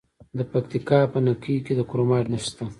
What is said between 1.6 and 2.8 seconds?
کې د کرومایټ نښې شته.